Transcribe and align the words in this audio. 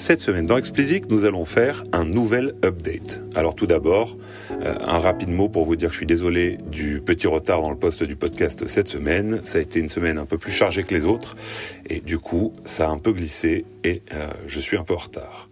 Cette 0.00 0.20
semaine 0.20 0.46
dans 0.46 0.56
Explicit, 0.56 1.10
nous 1.10 1.26
allons 1.26 1.44
faire 1.44 1.84
un 1.92 2.06
nouvel 2.06 2.54
update. 2.64 3.22
Alors 3.34 3.54
tout 3.54 3.66
d'abord, 3.66 4.16
euh, 4.62 4.74
un 4.80 4.98
rapide 4.98 5.28
mot 5.28 5.50
pour 5.50 5.66
vous 5.66 5.76
dire 5.76 5.88
que 5.88 5.92
je 5.92 5.98
suis 5.98 6.06
désolé 6.06 6.56
du 6.72 7.02
petit 7.02 7.26
retard 7.26 7.60
dans 7.60 7.68
le 7.68 7.76
poste 7.76 8.04
du 8.04 8.16
podcast 8.16 8.66
cette 8.66 8.88
semaine. 8.88 9.42
Ça 9.44 9.58
a 9.58 9.60
été 9.60 9.78
une 9.78 9.90
semaine 9.90 10.16
un 10.16 10.24
peu 10.24 10.38
plus 10.38 10.52
chargée 10.52 10.84
que 10.84 10.94
les 10.94 11.04
autres 11.04 11.36
et 11.86 12.00
du 12.00 12.18
coup, 12.18 12.54
ça 12.64 12.88
a 12.88 12.90
un 12.90 12.96
peu 12.96 13.12
glissé 13.12 13.66
et 13.84 14.00
euh, 14.14 14.30
je 14.46 14.58
suis 14.58 14.78
un 14.78 14.84
peu 14.84 14.94
en 14.94 15.00
retard. 15.00 15.50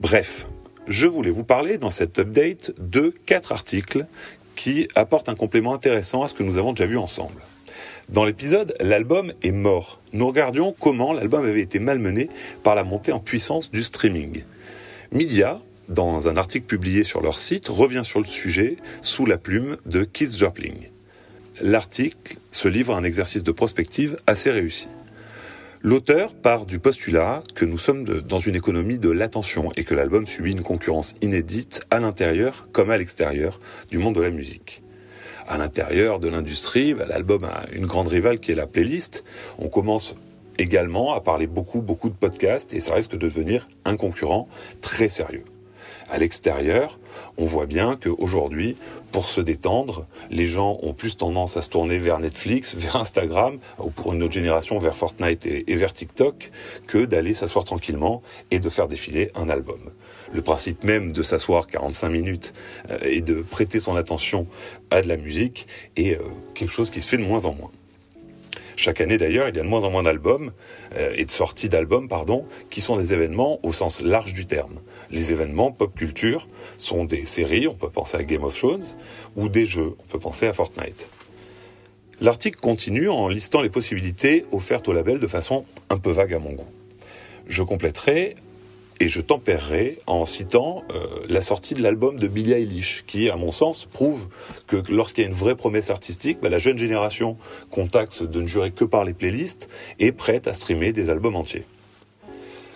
Bref, 0.00 0.48
je 0.88 1.06
voulais 1.06 1.30
vous 1.30 1.44
parler 1.44 1.78
dans 1.78 1.90
cet 1.90 2.18
update 2.18 2.72
de 2.80 3.14
quatre 3.26 3.52
articles 3.52 4.06
qui 4.56 4.88
apportent 4.96 5.28
un 5.28 5.36
complément 5.36 5.72
intéressant 5.72 6.24
à 6.24 6.28
ce 6.28 6.34
que 6.34 6.42
nous 6.42 6.58
avons 6.58 6.72
déjà 6.72 6.86
vu 6.86 6.98
ensemble. 6.98 7.40
Dans 8.08 8.24
l'épisode, 8.24 8.74
l'album 8.80 9.34
est 9.42 9.52
mort. 9.52 10.00
Nous 10.14 10.26
regardions 10.26 10.74
comment 10.80 11.12
l'album 11.12 11.44
avait 11.44 11.60
été 11.60 11.78
malmené 11.78 12.30
par 12.62 12.74
la 12.74 12.82
montée 12.82 13.12
en 13.12 13.20
puissance 13.20 13.70
du 13.70 13.82
streaming. 13.82 14.44
Media, 15.12 15.60
dans 15.90 16.26
un 16.26 16.38
article 16.38 16.64
publié 16.64 17.04
sur 17.04 17.20
leur 17.20 17.38
site, 17.38 17.68
revient 17.68 18.00
sur 18.04 18.20
le 18.20 18.24
sujet 18.24 18.78
sous 19.02 19.26
la 19.26 19.36
plume 19.36 19.76
de 19.84 20.04
Keith 20.04 20.38
Jopling. 20.38 20.88
L'article 21.60 22.36
se 22.50 22.68
livre 22.68 22.94
à 22.94 22.98
un 22.98 23.04
exercice 23.04 23.44
de 23.44 23.52
prospective 23.52 24.16
assez 24.26 24.50
réussi. 24.50 24.88
L'auteur 25.82 26.34
part 26.34 26.64
du 26.64 26.78
postulat 26.78 27.42
que 27.54 27.66
nous 27.66 27.78
sommes 27.78 28.04
dans 28.04 28.38
une 28.38 28.56
économie 28.56 28.98
de 28.98 29.10
l'attention 29.10 29.70
et 29.76 29.84
que 29.84 29.94
l'album 29.94 30.26
subit 30.26 30.52
une 30.52 30.62
concurrence 30.62 31.14
inédite 31.20 31.82
à 31.90 32.00
l'intérieur 32.00 32.68
comme 32.72 32.90
à 32.90 32.96
l'extérieur 32.96 33.60
du 33.90 33.98
monde 33.98 34.14
de 34.14 34.22
la 34.22 34.30
musique 34.30 34.82
à 35.48 35.58
l'intérieur 35.58 36.20
de 36.20 36.28
l'industrie, 36.28 36.94
bah, 36.94 37.06
l'album 37.06 37.44
a 37.44 37.64
une 37.72 37.86
grande 37.86 38.08
rivale 38.08 38.38
qui 38.38 38.52
est 38.52 38.54
la 38.54 38.66
playlist. 38.66 39.24
On 39.58 39.68
commence 39.68 40.14
également 40.58 41.14
à 41.14 41.20
parler 41.20 41.46
beaucoup, 41.46 41.80
beaucoup 41.80 42.08
de 42.08 42.14
podcasts 42.14 42.72
et 42.74 42.80
ça 42.80 42.94
risque 42.94 43.12
de 43.12 43.16
devenir 43.16 43.68
un 43.84 43.96
concurrent 43.96 44.48
très 44.80 45.08
sérieux. 45.08 45.44
À 46.10 46.18
l'extérieur, 46.18 46.98
on 47.36 47.44
voit 47.44 47.66
bien 47.66 47.98
qu'aujourd'hui, 48.02 48.76
pour 49.12 49.28
se 49.28 49.40
détendre, 49.40 50.06
les 50.30 50.46
gens 50.46 50.78
ont 50.82 50.94
plus 50.94 51.16
tendance 51.16 51.56
à 51.56 51.62
se 51.62 51.68
tourner 51.68 51.98
vers 51.98 52.18
Netflix, 52.18 52.74
vers 52.76 52.96
Instagram, 52.96 53.58
ou 53.78 53.90
pour 53.90 54.14
une 54.14 54.22
autre 54.22 54.32
génération 54.32 54.78
vers 54.78 54.96
Fortnite 54.96 55.46
et, 55.46 55.76
vers 55.76 55.92
TikTok, 55.92 56.50
que 56.86 57.04
d'aller 57.04 57.34
s'asseoir 57.34 57.64
tranquillement 57.64 58.22
et 58.50 58.58
de 58.58 58.68
faire 58.68 58.88
défiler 58.88 59.30
un 59.34 59.48
album 59.48 59.78
le 60.32 60.42
principe 60.42 60.84
même 60.84 61.10
de 61.10 61.22
s'asseoir 61.22 61.66
45 61.66 62.08
minutes 62.10 62.52
euh, 62.90 62.98
et 63.02 63.22
de 63.22 63.40
prêter 63.40 63.80
son 63.80 63.96
attention 63.96 64.46
à 64.90 65.00
de 65.00 65.08
la 65.08 65.16
musique 65.16 65.66
est 65.96 66.16
euh, 66.16 66.22
quelque 66.54 66.72
chose 66.72 66.90
qui 66.90 67.00
se 67.00 67.08
fait 67.08 67.16
de 67.16 67.22
moins 67.22 67.46
en 67.46 67.54
moins. 67.54 67.70
Chaque 68.78 69.00
année 69.00 69.18
d'ailleurs, 69.18 69.48
il 69.48 69.56
y 69.56 69.58
a 69.58 69.62
de 69.62 69.68
moins 69.68 69.82
en 69.82 69.90
moins 69.90 70.04
d'albums 70.04 70.52
euh, 70.96 71.12
et 71.16 71.24
de 71.24 71.30
sorties 71.32 71.68
d'albums, 71.68 72.06
pardon, 72.06 72.42
qui 72.70 72.80
sont 72.80 72.96
des 72.96 73.12
événements 73.12 73.58
au 73.64 73.72
sens 73.72 74.00
large 74.00 74.34
du 74.34 74.46
terme. 74.46 74.78
Les 75.10 75.32
événements 75.32 75.72
pop 75.72 75.92
culture 75.96 76.46
sont 76.76 77.04
des 77.04 77.24
séries, 77.24 77.66
on 77.66 77.74
peut 77.74 77.90
penser 77.90 78.16
à 78.18 78.22
Game 78.22 78.44
of 78.44 78.56
Thrones, 78.56 78.84
ou 79.34 79.48
des 79.48 79.66
jeux, 79.66 79.96
on 79.98 80.06
peut 80.06 80.20
penser 80.20 80.46
à 80.46 80.52
Fortnite. 80.52 81.08
L'article 82.20 82.60
continue 82.60 83.08
en 83.08 83.26
listant 83.26 83.62
les 83.62 83.68
possibilités 83.68 84.46
offertes 84.52 84.86
au 84.86 84.92
label 84.92 85.18
de 85.18 85.26
façon 85.26 85.64
un 85.90 85.96
peu 85.96 86.12
vague 86.12 86.34
à 86.34 86.38
mon 86.38 86.52
goût. 86.52 86.68
Je 87.48 87.64
compléterai 87.64 88.36
et 89.00 89.08
je 89.08 89.20
tempérerai 89.20 89.98
en 90.06 90.24
citant 90.24 90.84
euh, 90.92 91.06
la 91.28 91.40
sortie 91.40 91.74
de 91.74 91.82
l'album 91.82 92.18
de 92.18 92.26
Billie 92.26 92.52
Eilish, 92.52 93.04
qui, 93.06 93.30
à 93.30 93.36
mon 93.36 93.52
sens, 93.52 93.84
prouve 93.84 94.28
que 94.66 94.82
lorsqu'il 94.90 95.22
y 95.22 95.26
a 95.26 95.30
une 95.30 95.36
vraie 95.36 95.54
promesse 95.54 95.90
artistique, 95.90 96.38
bah, 96.42 96.48
la 96.48 96.58
jeune 96.58 96.78
génération 96.78 97.36
qu'on 97.70 97.86
taxe 97.86 98.22
de 98.22 98.40
ne 98.40 98.46
jurer 98.46 98.72
que 98.72 98.84
par 98.84 99.04
les 99.04 99.14
playlists 99.14 99.68
est 100.00 100.12
prête 100.12 100.48
à 100.48 100.54
streamer 100.54 100.92
des 100.92 101.10
albums 101.10 101.36
entiers. 101.36 101.64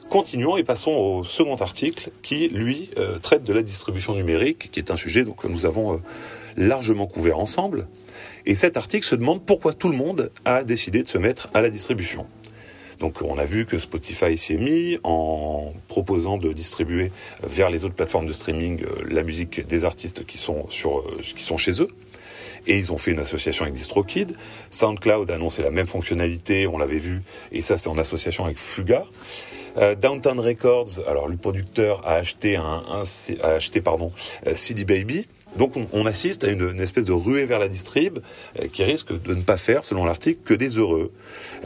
Continuons 0.08 0.58
et 0.58 0.62
passons 0.64 0.92
au 0.92 1.24
second 1.24 1.56
article 1.56 2.10
qui, 2.22 2.48
lui, 2.48 2.90
euh, 2.98 3.18
traite 3.18 3.42
de 3.44 3.52
la 3.52 3.62
distribution 3.62 4.14
numérique, 4.14 4.70
qui 4.70 4.78
est 4.78 4.90
un 4.90 4.96
sujet 4.96 5.24
que 5.24 5.48
nous 5.48 5.64
avons 5.64 5.94
euh, 5.94 5.96
largement 6.56 7.06
couvert 7.06 7.38
ensemble. 7.38 7.88
Et 8.44 8.54
cet 8.54 8.76
article 8.76 9.06
se 9.06 9.14
demande 9.14 9.42
pourquoi 9.44 9.72
tout 9.72 9.88
le 9.88 9.96
monde 9.96 10.30
a 10.44 10.64
décidé 10.64 11.02
de 11.02 11.08
se 11.08 11.18
mettre 11.18 11.48
à 11.54 11.62
la 11.62 11.70
distribution. 11.70 12.26
Donc 13.02 13.20
on 13.20 13.36
a 13.36 13.44
vu 13.44 13.66
que 13.66 13.80
Spotify 13.80 14.38
s'y 14.38 14.52
est 14.52 14.58
mis 14.58 14.96
en 15.02 15.72
proposant 15.88 16.38
de 16.38 16.52
distribuer 16.52 17.10
vers 17.42 17.68
les 17.68 17.84
autres 17.84 17.96
plateformes 17.96 18.28
de 18.28 18.32
streaming 18.32 18.80
euh, 18.84 19.04
la 19.10 19.24
musique 19.24 19.66
des 19.66 19.84
artistes 19.84 20.24
qui 20.24 20.38
sont, 20.38 20.70
sur, 20.70 21.00
euh, 21.00 21.18
qui 21.20 21.42
sont 21.42 21.56
chez 21.56 21.82
eux. 21.82 21.88
Et 22.68 22.78
ils 22.78 22.92
ont 22.92 22.98
fait 22.98 23.10
une 23.10 23.18
association 23.18 23.64
avec 23.64 23.74
DistroKid. 23.74 24.36
SoundCloud 24.70 25.28
a 25.32 25.34
annoncé 25.34 25.64
la 25.64 25.72
même 25.72 25.88
fonctionnalité, 25.88 26.68
on 26.68 26.78
l'avait 26.78 27.00
vu, 27.00 27.22
et 27.50 27.60
ça 27.60 27.76
c'est 27.76 27.88
en 27.88 27.98
association 27.98 28.44
avec 28.44 28.60
Fuga. 28.60 29.04
Euh, 29.78 29.96
Downtown 29.96 30.38
Records, 30.38 31.00
alors 31.08 31.26
le 31.26 31.36
producteur 31.36 32.06
a 32.06 32.14
acheté 32.14 32.54
un, 32.54 32.84
un 32.88 33.02
a 33.42 33.48
acheté 33.48 33.80
pardon 33.80 34.12
CD 34.54 34.84
Baby, 34.84 35.26
donc 35.56 35.74
on, 35.92 36.06
assiste 36.06 36.44
à 36.44 36.48
une, 36.48 36.80
espèce 36.80 37.04
de 37.04 37.12
ruée 37.12 37.44
vers 37.44 37.58
la 37.58 37.68
distrib 37.68 38.18
euh, 38.58 38.68
qui 38.72 38.84
risque 38.84 39.12
de 39.22 39.34
ne 39.34 39.42
pas 39.42 39.56
faire, 39.56 39.84
selon 39.84 40.04
l'article, 40.04 40.40
que 40.44 40.54
des 40.54 40.78
heureux. 40.78 41.12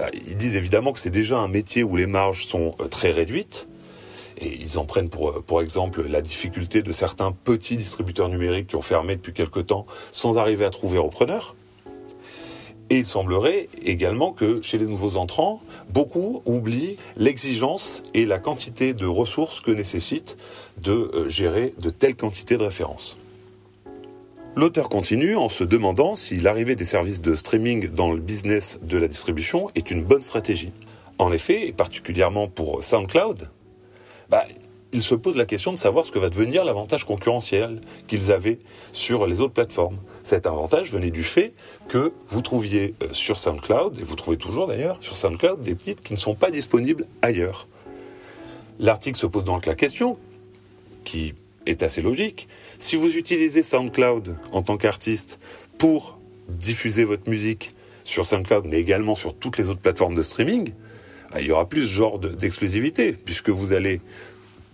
Euh, 0.00 0.08
ils 0.26 0.36
disent 0.36 0.56
évidemment 0.56 0.92
que 0.92 0.98
c'est 0.98 1.10
déjà 1.10 1.38
un 1.38 1.48
métier 1.48 1.82
où 1.82 1.96
les 1.96 2.06
marges 2.06 2.46
sont 2.46 2.74
euh, 2.80 2.88
très 2.88 3.10
réduites. 3.10 3.68
Et 4.38 4.54
ils 4.60 4.78
en 4.78 4.84
prennent 4.84 5.08
pour, 5.08 5.42
pour 5.44 5.62
exemple 5.62 6.06
la 6.06 6.20
difficulté 6.20 6.82
de 6.82 6.92
certains 6.92 7.32
petits 7.32 7.76
distributeurs 7.76 8.28
numériques 8.28 8.66
qui 8.66 8.76
ont 8.76 8.82
fermé 8.82 9.16
depuis 9.16 9.32
quelque 9.32 9.60
temps 9.60 9.86
sans 10.12 10.36
arriver 10.36 10.64
à 10.64 10.70
trouver 10.70 10.98
repreneur. 10.98 11.54
Et 12.90 12.98
il 12.98 13.06
semblerait 13.06 13.68
également 13.82 14.32
que 14.32 14.60
chez 14.62 14.78
les 14.78 14.84
nouveaux 14.84 15.16
entrants, 15.16 15.60
beaucoup 15.88 16.42
oublient 16.44 16.98
l'exigence 17.16 18.02
et 18.14 18.26
la 18.26 18.38
quantité 18.38 18.92
de 18.94 19.06
ressources 19.06 19.60
que 19.60 19.70
nécessite 19.70 20.36
de 20.82 21.24
gérer 21.28 21.74
de 21.80 21.90
telles 21.90 22.14
quantités 22.14 22.58
de 22.58 22.62
références. 22.62 23.16
L'auteur 24.58 24.88
continue 24.88 25.36
en 25.36 25.50
se 25.50 25.64
demandant 25.64 26.14
si 26.14 26.36
l'arrivée 26.36 26.76
des 26.76 26.86
services 26.86 27.20
de 27.20 27.34
streaming 27.34 27.90
dans 27.90 28.10
le 28.10 28.20
business 28.20 28.78
de 28.80 28.96
la 28.96 29.06
distribution 29.06 29.68
est 29.74 29.90
une 29.90 30.02
bonne 30.02 30.22
stratégie. 30.22 30.72
En 31.18 31.30
effet, 31.30 31.68
et 31.68 31.74
particulièrement 31.74 32.48
pour 32.48 32.82
SoundCloud, 32.82 33.50
bah, 34.30 34.46
il 34.94 35.02
se 35.02 35.14
pose 35.14 35.36
la 35.36 35.44
question 35.44 35.72
de 35.72 35.76
savoir 35.76 36.06
ce 36.06 36.10
que 36.10 36.18
va 36.18 36.30
devenir 36.30 36.64
l'avantage 36.64 37.04
concurrentiel 37.04 37.82
qu'ils 38.08 38.32
avaient 38.32 38.58
sur 38.92 39.26
les 39.26 39.42
autres 39.42 39.52
plateformes. 39.52 39.98
Cet 40.22 40.46
avantage 40.46 40.90
venait 40.90 41.10
du 41.10 41.22
fait 41.22 41.52
que 41.88 42.14
vous 42.28 42.40
trouviez 42.40 42.94
euh, 43.02 43.08
sur 43.12 43.38
SoundCloud, 43.38 43.98
et 44.00 44.04
vous 44.04 44.16
trouvez 44.16 44.38
toujours 44.38 44.68
d'ailleurs 44.68 44.96
sur 45.02 45.18
SoundCloud, 45.18 45.60
des 45.60 45.76
titres 45.76 46.02
qui 46.02 46.14
ne 46.14 46.18
sont 46.18 46.34
pas 46.34 46.50
disponibles 46.50 47.04
ailleurs. 47.20 47.68
L'article 48.78 49.18
se 49.18 49.26
pose 49.26 49.44
donc 49.44 49.66
la 49.66 49.74
question, 49.74 50.16
qui 51.04 51.34
est 51.66 51.82
assez 51.82 52.02
logique. 52.02 52.48
Si 52.78 52.96
vous 52.96 53.16
utilisez 53.16 53.62
SoundCloud 53.62 54.36
en 54.52 54.62
tant 54.62 54.76
qu'artiste 54.76 55.38
pour 55.78 56.18
diffuser 56.48 57.04
votre 57.04 57.28
musique 57.28 57.72
sur 58.04 58.24
SoundCloud, 58.24 58.66
mais 58.66 58.80
également 58.80 59.14
sur 59.14 59.34
toutes 59.34 59.58
les 59.58 59.68
autres 59.68 59.80
plateformes 59.80 60.14
de 60.14 60.22
streaming, 60.22 60.72
bah, 61.32 61.40
il 61.40 61.46
y 61.46 61.50
aura 61.50 61.68
plus 61.68 61.82
ce 61.82 61.92
genre 61.92 62.18
d'exclusivité, 62.18 63.12
puisque 63.12 63.50
vous 63.50 63.72
allez 63.72 64.00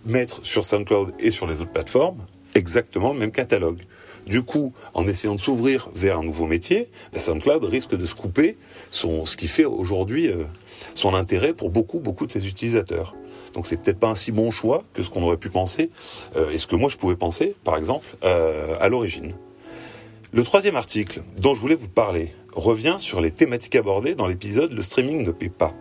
mettre 0.05 0.45
sur 0.45 0.63
SoundCloud 0.63 1.13
et 1.19 1.31
sur 1.31 1.47
les 1.47 1.61
autres 1.61 1.71
plateformes 1.71 2.19
exactement 2.55 3.13
le 3.13 3.19
même 3.19 3.31
catalogue. 3.31 3.81
Du 4.27 4.41
coup, 4.41 4.73
en 4.93 5.05
essayant 5.07 5.35
de 5.35 5.39
s'ouvrir 5.39 5.89
vers 5.93 6.19
un 6.19 6.23
nouveau 6.23 6.45
métier, 6.45 6.89
bah, 7.11 7.19
SoundCloud 7.19 7.63
risque 7.65 7.95
de 7.95 8.05
se 8.05 8.15
couper 8.15 8.57
son, 8.89 9.25
ce 9.25 9.35
qui 9.35 9.47
fait 9.47 9.65
aujourd'hui 9.65 10.29
euh, 10.29 10.45
son 10.93 11.13
intérêt 11.13 11.53
pour 11.53 11.69
beaucoup, 11.69 11.99
beaucoup 11.99 12.25
de 12.25 12.31
ses 12.31 12.47
utilisateurs. 12.47 13.15
Donc 13.53 13.67
c'est 13.67 13.77
peut-être 13.77 13.99
pas 13.99 14.09
un 14.09 14.15
si 14.15 14.31
bon 14.31 14.51
choix 14.51 14.83
que 14.93 15.03
ce 15.03 15.09
qu'on 15.09 15.23
aurait 15.23 15.37
pu 15.37 15.49
penser, 15.49 15.89
euh, 16.35 16.51
et 16.51 16.57
ce 16.57 16.67
que 16.67 16.75
moi 16.75 16.89
je 16.89 16.97
pouvais 16.97 17.15
penser, 17.15 17.55
par 17.63 17.77
exemple, 17.77 18.05
euh, 18.23 18.75
à 18.79 18.89
l'origine. 18.89 19.33
Le 20.31 20.43
troisième 20.43 20.75
article 20.75 21.21
dont 21.39 21.53
je 21.53 21.61
voulais 21.61 21.75
vous 21.75 21.87
parler 21.87 22.33
revient 22.53 22.95
sur 22.97 23.21
les 23.21 23.31
thématiques 23.31 23.75
abordées 23.75 24.15
dans 24.15 24.27
l'épisode 24.27 24.73
Le 24.73 24.81
streaming 24.81 25.23
ne 25.25 25.31
paie 25.31 25.49
pas. 25.49 25.73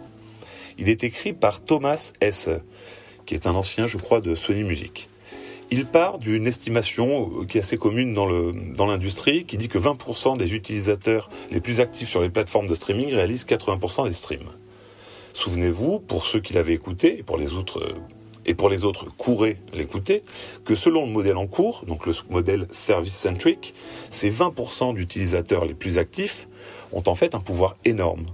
Il 0.79 0.89
est 0.89 1.05
écrit 1.05 1.33
par 1.33 1.63
Thomas 1.63 2.13
S., 2.21 2.51
qui 3.25 3.35
est 3.35 3.47
un 3.47 3.55
ancien, 3.55 3.87
je 3.87 3.99
crois, 3.99 4.21
de 4.21 4.35
Sony 4.35 4.63
Music. 4.63 5.09
Il 5.71 5.87
part 5.87 6.19
d'une 6.19 6.47
estimation 6.47 7.31
euh, 7.41 7.45
qui 7.47 7.57
est 7.57 7.63
assez 7.63 7.79
commune 7.79 8.13
dans 8.13 8.27
l'industrie, 8.87 9.41
dans 9.41 9.47
qui 9.47 9.57
dit 9.57 9.69
que 9.69 9.79
20% 9.79 10.37
des 10.37 10.55
utilisateurs 10.55 11.31
les 11.51 11.61
plus 11.61 11.81
actifs 11.81 12.11
sur 12.11 12.21
les 12.21 12.29
plateformes 12.29 12.67
de 12.67 12.75
streaming 12.75 13.15
réalisent 13.15 13.47
80% 13.47 14.07
des 14.07 14.13
streams. 14.13 14.51
Souvenez-vous, 15.33 15.99
pour 16.01 16.27
ceux 16.27 16.41
qui 16.41 16.53
l'avaient 16.53 16.75
écouté, 16.75 17.19
et 17.19 17.23
pour 17.23 17.39
les 17.39 17.55
autres, 17.55 17.81
euh, 17.81 17.95
et 18.45 18.55
pour 18.55 18.69
les 18.69 18.85
autres, 18.85 19.07
courez 19.17 19.57
l'écouter, 19.73 20.23
que 20.65 20.75
selon 20.75 21.07
le 21.07 21.13
modèle 21.13 21.37
en 21.37 21.47
cours, 21.47 21.85
donc 21.87 22.07
le 22.07 22.13
modèle 22.31 22.67
service-centric, 22.71 23.73
ces 24.11 24.31
20% 24.31 24.95
d'utilisateurs 24.95 25.65
les 25.65 25.75
plus 25.75 25.99
actifs 25.99 26.49
ont 26.93 27.03
en 27.07 27.15
fait 27.15 27.35
un 27.35 27.41
pouvoir 27.41 27.77
énorme, 27.85 28.27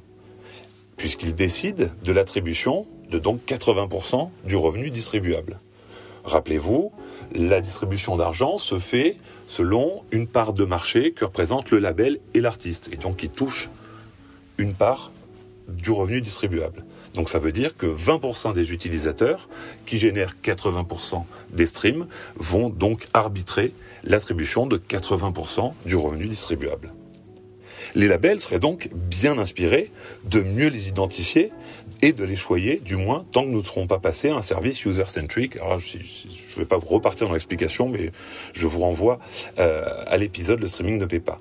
puisqu'ils 0.96 1.34
décident 1.34 1.86
de 2.02 2.12
l'attribution 2.12 2.86
de 3.10 3.18
donc 3.18 3.40
80% 3.46 4.30
du 4.44 4.56
revenu 4.56 4.90
distribuable. 4.90 5.58
Rappelez-vous, 6.24 6.92
la 7.34 7.60
distribution 7.60 8.16
d'argent 8.16 8.58
se 8.58 8.78
fait 8.78 9.16
selon 9.46 10.02
une 10.10 10.26
part 10.26 10.52
de 10.52 10.64
marché 10.64 11.12
que 11.12 11.24
représente 11.24 11.70
le 11.70 11.78
label 11.78 12.18
et 12.34 12.40
l'artiste, 12.40 12.90
et 12.92 12.96
donc 12.96 13.16
qui 13.18 13.28
touche 13.28 13.70
une 14.58 14.74
part 14.74 15.12
du 15.68 15.90
revenu 15.90 16.20
distribuable. 16.20 16.84
Donc 17.18 17.28
ça 17.28 17.40
veut 17.40 17.50
dire 17.50 17.76
que 17.76 17.86
20% 17.86 18.54
des 18.54 18.70
utilisateurs, 18.70 19.48
qui 19.86 19.98
génèrent 19.98 20.34
80% 20.40 21.24
des 21.50 21.66
streams, 21.66 22.06
vont 22.36 22.68
donc 22.68 23.06
arbitrer 23.12 23.72
l'attribution 24.04 24.66
de 24.66 24.78
80% 24.78 25.72
du 25.84 25.96
revenu 25.96 26.28
distribuable. 26.28 26.92
Les 27.96 28.06
labels 28.06 28.38
seraient 28.38 28.60
donc 28.60 28.90
bien 28.94 29.36
inspirés 29.36 29.90
de 30.26 30.42
mieux 30.42 30.68
les 30.68 30.88
identifier 30.88 31.50
et 32.02 32.12
de 32.12 32.22
les 32.22 32.36
choyer, 32.36 32.80
du 32.84 32.94
moins 32.94 33.26
tant 33.32 33.42
que 33.42 33.48
nous 33.48 33.58
ne 33.58 33.64
serons 33.64 33.88
pas 33.88 33.98
passés 33.98 34.28
à 34.28 34.36
un 34.36 34.42
service 34.42 34.84
user-centric. 34.84 35.56
Alors, 35.56 35.80
je 35.80 35.98
ne 35.98 36.58
vais 36.58 36.66
pas 36.66 36.78
repartir 36.80 37.26
dans 37.26 37.32
l'explication, 37.32 37.88
mais 37.88 38.12
je 38.52 38.68
vous 38.68 38.78
renvoie 38.78 39.18
euh, 39.58 40.04
à 40.06 40.16
l'épisode 40.18 40.60
Le 40.60 40.68
streaming 40.68 41.00
ne 41.00 41.06
paie 41.06 41.18
pas. 41.18 41.40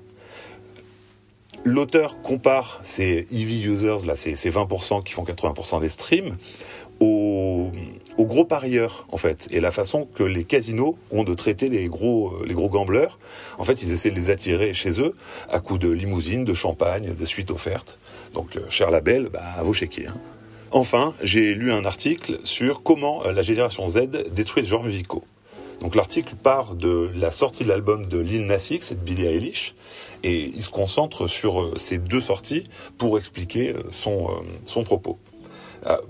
L'auteur 1.64 2.22
compare 2.22 2.80
ces 2.82 3.26
EV 3.32 3.66
users, 3.66 4.06
là, 4.06 4.14
ces, 4.14 4.34
20% 4.34 5.02
qui 5.02 5.12
font 5.12 5.24
80% 5.24 5.80
des 5.80 5.88
streams, 5.88 6.36
aux, 7.00 7.70
gros 8.18 8.44
parieurs, 8.44 9.06
en 9.12 9.16
fait, 9.16 9.48
et 9.50 9.60
la 9.60 9.70
façon 9.70 10.08
que 10.14 10.24
les 10.24 10.44
casinos 10.44 10.96
ont 11.10 11.24
de 11.24 11.34
traiter 11.34 11.68
les 11.68 11.86
gros, 11.86 12.34
les 12.44 12.54
gros 12.54 12.68
gamblers. 12.68 13.18
En 13.58 13.64
fait, 13.64 13.82
ils 13.82 13.92
essaient 13.92 14.10
de 14.10 14.16
les 14.16 14.30
attirer 14.30 14.74
chez 14.74 15.00
eux 15.00 15.14
à 15.50 15.60
coups 15.60 15.80
de 15.80 15.90
limousines, 15.90 16.44
de 16.44 16.54
champagne, 16.54 17.14
de 17.14 17.24
suites 17.24 17.50
offertes. 17.50 17.98
Donc, 18.34 18.56
euh, 18.56 18.60
cher 18.68 18.90
label, 18.90 19.28
bah, 19.32 19.42
à 19.56 19.62
vos 19.62 19.72
chéquiers. 19.72 20.08
Hein. 20.08 20.16
Enfin, 20.70 21.14
j'ai 21.22 21.54
lu 21.54 21.72
un 21.72 21.84
article 21.84 22.38
sur 22.44 22.82
comment 22.82 23.24
euh, 23.24 23.32
la 23.32 23.42
génération 23.42 23.86
Z 23.88 24.08
détruit 24.32 24.62
les 24.62 24.68
genres 24.68 24.84
musicaux. 24.84 25.24
Donc 25.80 25.94
l'article 25.94 26.34
part 26.34 26.74
de 26.74 27.10
la 27.14 27.30
sortie 27.30 27.64
de 27.64 27.68
l'album 27.68 28.06
de 28.06 28.18
Lil 28.18 28.46
Nas 28.46 28.68
X 28.70 28.92
et 28.92 28.94
de 28.94 29.00
Billie 29.00 29.26
Eilish 29.26 29.74
et 30.22 30.42
il 30.42 30.62
se 30.62 30.70
concentre 30.70 31.26
sur 31.26 31.60
euh, 31.60 31.74
ces 31.76 31.98
deux 31.98 32.20
sorties 32.20 32.64
pour 32.96 33.18
expliquer 33.18 33.74
euh, 33.74 33.82
son, 33.90 34.28
son 34.64 34.82
propos. 34.82 35.18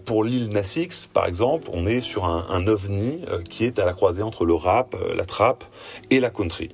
Pour 0.06 0.24
Lil 0.24 0.48
Nas 0.48 0.76
X, 0.76 1.08
par 1.12 1.26
exemple, 1.26 1.68
on 1.74 1.86
est 1.86 2.00
sur 2.00 2.24
un, 2.24 2.66
ovni 2.66 3.20
qui 3.50 3.64
est 3.64 3.78
à 3.78 3.84
la 3.84 3.92
croisée 3.92 4.22
entre 4.22 4.46
le 4.46 4.54
rap, 4.54 4.96
la 5.14 5.26
trap 5.26 5.62
et 6.08 6.20
la 6.20 6.30
country. 6.30 6.70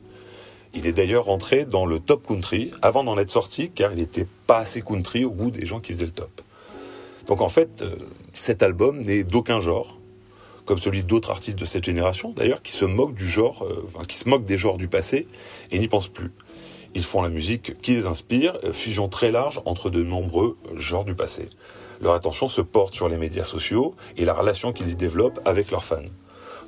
Il 0.75 0.87
est 0.87 0.93
d'ailleurs 0.93 1.27
rentré 1.27 1.65
dans 1.65 1.87
le 1.87 2.01
top 2.01 2.27
country 2.27 2.73
avant 2.83 3.05
d'en 3.05 3.17
être 3.19 3.31
sorti 3.31 3.71
car 3.71 3.93
il 3.93 3.99
n'était 3.99 4.27
pas 4.47 4.59
assez 4.59 4.81
country 4.81 5.25
au 5.25 5.31
goût 5.31 5.51
des 5.51 5.67
gens 5.67 5.81
qui 5.81 5.93
faisaient 5.93 6.07
le 6.07 6.13
top. 6.13 6.41
Donc 7.27 7.41
en 7.41 7.49
fait, 7.49 7.83
euh, 7.83 7.95
cet 8.33 8.63
album 8.63 9.01
n'est 9.01 9.23
d'aucun 9.23 9.61
genre, 9.61 9.99
comme 10.65 10.79
celui 10.79 11.05
d'autres 11.05 11.31
artistes 11.31 11.59
de 11.59 11.65
cette 11.65 11.85
génération 11.85 12.33
d'ailleurs, 12.37 12.63
qui 12.63 12.73
se 12.73 12.85
moquent 12.85 13.15
du 13.15 13.29
genre, 13.29 13.65
euh, 13.65 14.05
qui 14.07 14.17
se 14.17 14.29
moquent 14.29 14.45
des 14.45 14.59
genres 14.59 14.79
du 14.79 14.89
passé 14.89 15.27
et 15.71 15.79
n'y 15.79 15.89
pensent 15.89 16.09
plus. 16.09 16.33
Ils 16.95 17.03
font 17.03 17.23
la 17.23 17.29
musique 17.29 17.81
qui 17.81 17.95
les 17.95 18.07
inspire, 18.07 18.57
euh, 18.65 18.73
fusion 18.73 19.09
très 19.09 19.33
large 19.33 19.61
entre 19.65 19.91
de 19.91 20.03
nombreux 20.03 20.57
genres 20.75 21.05
du 21.05 21.15
passé. 21.15 21.49
Leur 22.01 22.15
attention 22.15 22.49
se 22.49 22.61
porte 22.61 22.95
sur 22.95 23.09
les 23.09 23.17
médias 23.17 23.45
sociaux 23.45 23.95
et 24.17 24.25
la 24.25 24.35
relation 24.35 24.73
qu'ils 24.73 24.91
y 24.91 24.97
développent 24.97 25.41
avec 25.45 25.71
leurs 25.71 25.85
fans. 25.85 26.05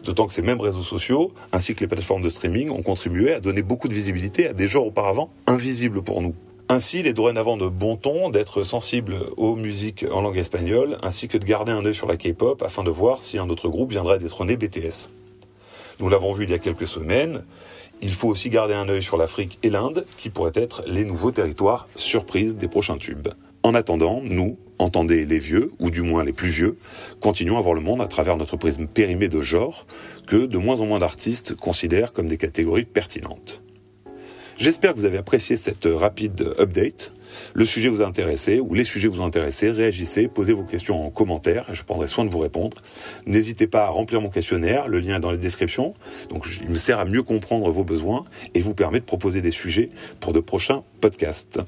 D'autant 0.05 0.27
que 0.27 0.33
ces 0.33 0.43
mêmes 0.43 0.61
réseaux 0.61 0.83
sociaux, 0.83 1.33
ainsi 1.53 1.75
que 1.75 1.81
les 1.81 1.89
plateformes 1.89 2.23
de 2.23 2.29
streaming, 2.29 2.71
ont 2.71 2.83
contribué 2.83 3.35
à 3.35 3.41
donner 3.41 3.63
beaucoup 3.63 3.89
de 3.89 3.95
visibilité 3.95 4.47
à 4.47 4.53
des 4.53 4.69
genres 4.69 4.87
auparavant 4.87 5.31
invisibles 5.47 6.03
pour 6.03 6.23
nous. 6.23 6.35
Ainsi, 6.69 6.99
il 6.99 7.07
est 7.07 7.13
dorénavant 7.13 7.57
de 7.57 7.69
bon 7.69 7.95
ton 7.95 8.29
d'être 8.29 8.65
sensible 8.65 9.15
aux 9.37 9.55
musiques 9.55 10.05
en 10.11 10.21
langue 10.21 10.37
espagnole, 10.37 10.99
ainsi 11.01 11.29
que 11.29 11.39
de 11.39 11.45
garder 11.45 11.71
un 11.71 11.85
œil 11.85 11.95
sur 11.95 12.09
la 12.09 12.17
K-pop 12.17 12.61
afin 12.61 12.83
de 12.83 12.91
voir 12.91 13.23
si 13.23 13.39
un 13.39 13.49
autre 13.49 13.69
groupe 13.69 13.93
viendrait 13.93 14.19
détrôner 14.19 14.57
BTS. 14.57 15.11
Nous 16.01 16.09
l'avons 16.09 16.33
vu 16.33 16.43
il 16.43 16.51
y 16.51 16.55
a 16.55 16.59
quelques 16.59 16.89
semaines, 16.89 17.45
il 18.03 18.13
faut 18.13 18.29
aussi 18.29 18.51
garder 18.51 18.75
un 18.75 18.89
œil 18.89 19.01
sur 19.01 19.17
l'Afrique 19.17 19.61
et 19.63 19.71
l'Inde, 19.71 20.07
qui 20.19 20.29
pourraient 20.29 20.51
être 20.55 20.83
les 20.89 21.05
nouveaux 21.05 21.31
territoires 21.31 21.87
surprises 21.95 22.57
des 22.57 22.67
prochains 22.67 22.99
tubes. 22.99 23.29
En 23.63 23.75
attendant, 23.75 24.21
nous, 24.25 24.59
entendez 24.81 25.25
les 25.25 25.39
vieux, 25.39 25.71
ou 25.79 25.91
du 25.91 26.03
moins 26.03 26.25
les 26.25 26.33
plus 26.33 26.49
vieux, 26.49 26.79
continuons 27.21 27.59
à 27.59 27.61
voir 27.61 27.75
le 27.75 27.81
monde 27.81 28.01
à 28.01 28.09
travers 28.09 28.37
notre 28.37 28.57
prisme 28.57 28.89
périmé 28.89 29.29
de 29.29 29.41
genre, 29.41 29.87
que 30.27 30.47
de 30.47 30.59
moins 30.59 30.81
en 30.81 30.87
moins 30.87 30.99
d'artistes 30.99 31.55
considèrent 31.55 32.13
comme 32.13 32.27
des 32.27 32.39
catégories 32.39 32.85
pertinentes. 32.85 33.63
J'espère 34.59 34.95
que 34.95 34.99
vous 34.99 35.05
avez 35.05 35.19
apprécié 35.19 35.57
cette 35.57 35.85
rapide 35.85 36.55
update. 36.59 37.13
Le 37.53 37.67
sujet 37.67 37.91
vous 37.91 38.01
a 38.01 38.07
intéressé 38.07 38.59
ou 38.59 38.73
les 38.73 38.85
sujets 38.85 39.07
vous 39.07 39.21
ont 39.21 39.27
intéressé, 39.27 39.71
réagissez, 39.71 40.29
posez 40.29 40.55
vos 40.55 40.63
questions 40.63 41.05
en 41.05 41.11
commentaire, 41.11 41.67
je 41.75 41.83
prendrai 41.83 42.07
soin 42.07 42.25
de 42.25 42.31
vous 42.31 42.39
répondre. 42.39 42.79
N'hésitez 43.27 43.67
pas 43.67 43.85
à 43.85 43.89
remplir 43.89 44.23
mon 44.23 44.31
questionnaire, 44.31 44.89
le 44.89 44.99
lien 45.01 45.17
est 45.17 45.21
dans 45.21 45.31
les 45.31 45.37
descriptions. 45.37 45.93
Donc 46.31 46.47
il 46.63 46.71
me 46.71 46.79
sert 46.79 46.99
à 46.99 47.05
mieux 47.05 47.23
comprendre 47.23 47.71
vos 47.71 47.85
besoins 47.85 48.25
et 48.55 48.63
vous 48.63 48.73
permet 48.73 49.01
de 49.01 49.05
proposer 49.05 49.43
des 49.43 49.51
sujets 49.51 49.91
pour 50.21 50.33
de 50.33 50.41
prochains 50.41 50.85
podcasts. 51.03 51.61